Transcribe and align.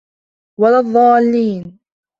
وَلَا 0.59 0.79
الضَّالِّينَ 0.79 1.79